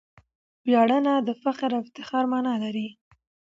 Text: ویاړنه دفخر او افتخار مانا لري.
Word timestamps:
ویاړنه 0.67 1.13
دفخر 1.29 1.69
او 1.77 1.81
افتخار 1.83 2.23
مانا 2.31 2.53
لري. 2.63 2.87